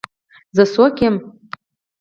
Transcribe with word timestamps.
زه 0.55 0.63
څوک 0.73 0.95
يم. 1.05 1.15